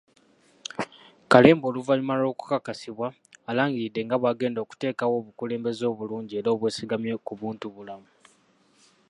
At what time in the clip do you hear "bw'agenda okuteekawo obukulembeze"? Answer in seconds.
4.21-5.83